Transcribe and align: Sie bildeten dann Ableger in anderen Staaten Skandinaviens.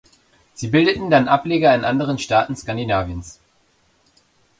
Sie 0.55 0.69
bildeten 0.69 1.11
dann 1.11 1.27
Ableger 1.27 1.75
in 1.75 1.85
anderen 1.85 2.17
Staaten 2.17 2.55
Skandinaviens. 2.55 3.39